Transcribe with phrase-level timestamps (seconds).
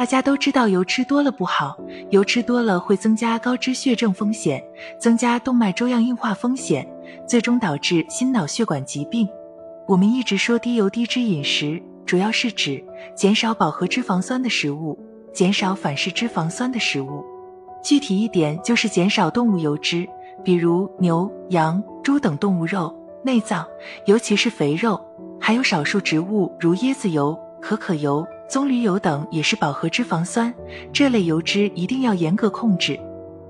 [0.00, 1.76] 大家都知道油吃多了不好，
[2.08, 4.64] 油吃多了会增加高脂血症风险，
[4.98, 6.88] 增加动脉粥样硬化风险，
[7.28, 9.28] 最终导致心脑血管疾病。
[9.86, 12.82] 我们一直说低油低脂饮食，主要是指
[13.14, 14.98] 减少饱和脂肪酸的食物，
[15.34, 17.22] 减少反式脂肪酸的食物。
[17.84, 20.08] 具体一点就是减少动物油脂，
[20.42, 22.90] 比如牛、羊、猪等动物肉、
[23.22, 23.66] 内脏，
[24.06, 24.98] 尤其是肥肉，
[25.38, 30.52] 还有少数植物如椰子油、可可油、棕榈油等也是饱和脂肪酸，
[30.92, 32.98] 这类油脂一定要严格控制。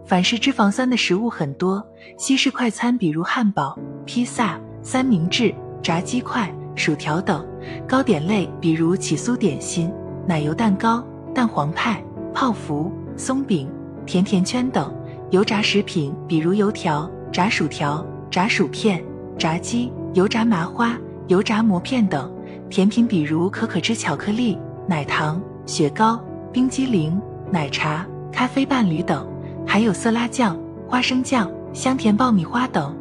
[0.04, 1.82] 反式脂肪酸的食物很多，
[2.18, 7.41] 西式快餐比如汉堡、披萨、三明治、炸鸡块、薯条等；
[7.88, 9.91] 糕点类比如起酥点心、
[10.27, 11.02] 奶油蛋糕、
[11.34, 13.66] 蛋黄派、泡芙、松饼。
[14.05, 14.92] 甜甜圈等
[15.30, 19.02] 油炸食品，比如油条、炸薯条、炸薯片、
[19.38, 22.28] 炸鸡、油炸麻花、油炸馍片等；
[22.69, 26.20] 甜品比如可可脂巧克力、奶糖、雪糕、
[26.52, 27.20] 冰激凌、
[27.51, 29.25] 奶茶、咖啡伴侣等；
[29.67, 32.97] 还有色拉酱、花生酱、香甜爆米花等。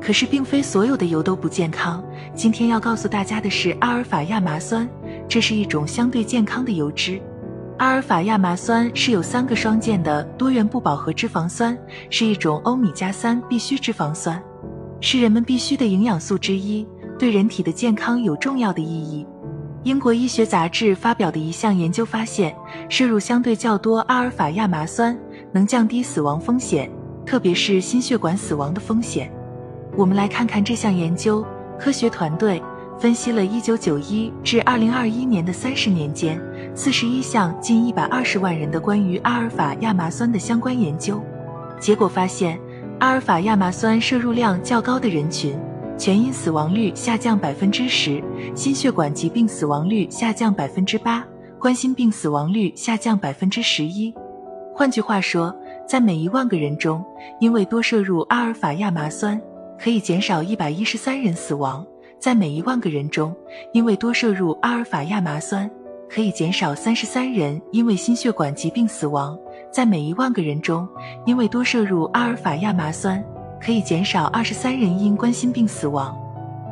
[0.00, 2.04] 可是，并非所有的油都不健康。
[2.34, 4.88] 今天要告诉大家的是阿尔法亚麻酸，
[5.26, 7.20] 这是一种相对健康的油脂。
[7.78, 11.76] 阿尔法亚麻酸是有三个双键的多元不饱和脂肪酸，
[12.08, 14.40] 是一种欧米伽三必需脂肪酸，
[15.00, 16.86] 是人们必需的营养素之一，
[17.18, 19.26] 对人体的健康有重要的意义。
[19.86, 22.52] 英国医学杂志发表的一项研究发现，
[22.88, 25.16] 摄入相对较多阿尔法亚麻酸
[25.52, 26.90] 能降低死亡风险，
[27.24, 29.30] 特别是心血管死亡的风险。
[29.96, 31.46] 我们来看看这项研究，
[31.78, 32.60] 科学团队。
[32.98, 36.40] 分析了1991至2021年的三十年间，
[36.74, 41.22] 四十一项近一百二十万人的关于阿尔法亚麻酸的相关研究，
[41.78, 42.58] 结果发现，
[42.98, 45.56] 阿尔法亚麻酸摄入量较高的人群，
[45.98, 48.22] 全因死亡率下降百分之十，
[48.54, 51.24] 心血管疾病死亡率下降百分之八，
[51.58, 54.14] 冠心病死亡率下降百分之十一。
[54.74, 55.54] 换句话说，
[55.88, 57.02] 在每一万个人中，
[57.40, 59.40] 因为多摄入阿尔法亚麻酸，
[59.78, 61.84] 可以减少一百一十三人死亡。
[62.18, 63.34] 在每一万个人中，
[63.72, 65.70] 因为多摄入阿尔法亚麻酸，
[66.10, 69.34] 可以减少三十三人因为心血管疾病死亡；
[69.70, 70.86] 在每一万个人中，
[71.24, 73.22] 因为多摄入阿尔法亚麻酸，
[73.66, 76.16] 可以减少二十三人因冠心病死亡。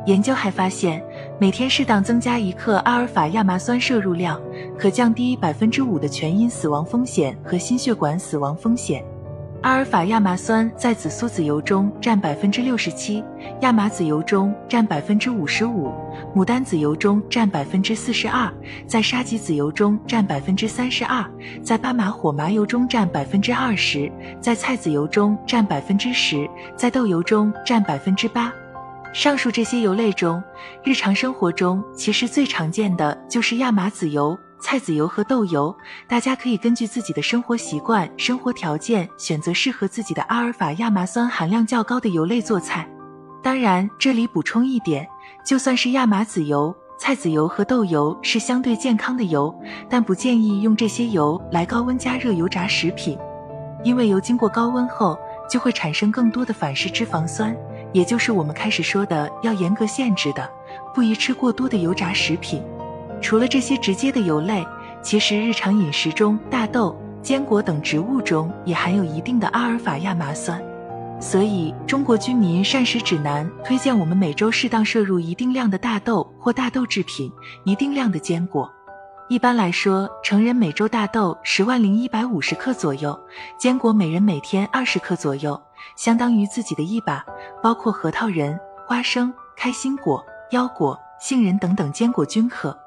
[0.05, 1.03] 研究还发现，
[1.37, 4.39] 每天适当增加一克阿尔法亚麻酸摄入量，
[4.79, 9.03] 可降低百分之五的全因死亡风险和心血管死亡风险。
[9.65, 13.23] 阿尔法亚麻酸在紫苏籽油中占百分之六十七，
[13.61, 15.91] 亚麻籽油中占百分之五十五，
[16.35, 18.47] 牡丹籽油中占百分之四十二，
[18.85, 21.25] 在沙棘籽油中占百分之三十二，
[21.63, 24.07] 在巴马火麻油中占百分之二十，
[24.39, 26.47] 在菜籽油中占百分之十，
[26.77, 28.53] 在豆油中占百分之八。
[29.13, 30.43] 上述这些油类中，
[30.83, 34.37] 日常生活中其实最常见的就是亚麻籽油。
[34.59, 35.75] 菜籽油和豆油，
[36.07, 42.87] 大家可以根据自己的生活习惯、生活条件选择适合自己的阿尔法亚麻酸含量较高的油类做菜。
[43.43, 45.07] 当然，这里补充一点，
[45.45, 49.53] 就算是亚麻籽油、菜籽油和豆油是相对健康的油，
[49.87, 53.15] 但不建议用这些油来高温加热油炸食品，
[53.83, 55.15] 因为油经过高温后
[55.47, 57.55] 就会产生更多的反式脂肪酸，
[57.93, 60.49] 也就是我们开始说的要严格限制的，
[60.91, 62.63] 不宜吃过多的油炸食品。
[63.25, 64.63] 除了这些直接的油类，
[65.01, 70.63] 其实日常饮食中大豆、坚果等植物中也含有一定的阿尔法亚麻酸，
[71.19, 77.31] 所以中国居民膳食指南推荐我们每周适当摄入一定量的大豆或大豆制品，
[77.63, 78.71] 一定量的坚果。
[79.27, 83.19] 一般来说，成人每周大豆十万零一百五十克左右，
[83.57, 85.59] 坚果每人每天二十克左右，
[85.97, 87.25] 相当于自己的一把，
[87.63, 92.77] 包括核桃仁、花生、开心果、腰果、杏仁等等坚果均可。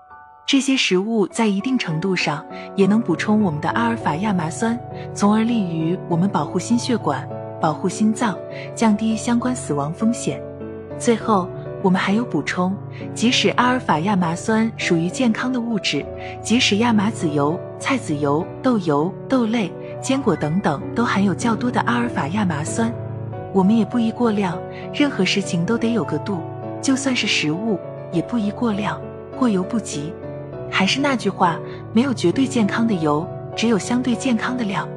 [0.48, 2.42] 这些食物在一定程度上
[2.75, 4.81] 也能补充我们的阿尔法亚麻酸，
[5.12, 7.28] 从而利于我们保护心血管、
[7.60, 8.34] 保护心脏，
[8.75, 10.42] 降低相关死亡风险。
[10.98, 11.47] 最后，
[11.82, 12.75] 我们还有补充：
[13.12, 16.03] 即使阿尔法亚麻酸属于健康的物质，
[16.42, 22.91] 即使亚麻籽油、菜籽油、豆油、豆类、坚果等等都含有较多的阿尔法亚麻酸，
[23.53, 24.59] 我们也不宜过量。
[24.95, 26.39] 任何事情都得有个度，
[26.80, 27.78] 就算是食物，
[28.10, 28.98] 也不宜过量，
[29.39, 30.10] 过犹不及。
[30.70, 31.59] 还是那句话，
[31.92, 33.26] 没有绝对健康的油，
[33.56, 34.88] 只有相对健康的量。